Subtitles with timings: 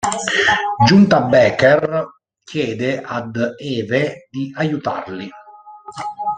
[0.87, 2.09] Giunta Beker
[2.43, 5.29] chiede ad Eve di aiutarli.